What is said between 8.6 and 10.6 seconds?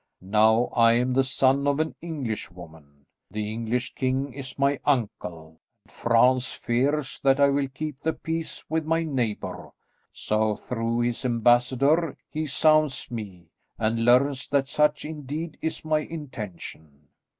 with my neighbour; so